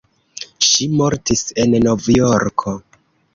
[0.67, 2.75] Ŝi mortis en Novjorko.